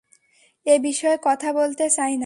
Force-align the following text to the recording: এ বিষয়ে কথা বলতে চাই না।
এ 0.65 0.75
বিষয়ে 0.79 1.17
কথা 1.23 1.49
বলতে 1.53 1.85
চাই 1.89 2.11
না। 2.15 2.19